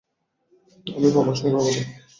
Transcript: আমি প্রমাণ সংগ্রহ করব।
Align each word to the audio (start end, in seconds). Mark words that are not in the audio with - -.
আমি 0.87 1.07
প্রমাণ 1.13 1.33
সংগ্রহ 1.33 1.61
করব। 1.65 1.77